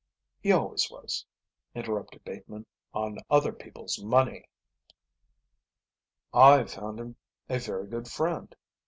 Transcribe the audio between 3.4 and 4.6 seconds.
people's money."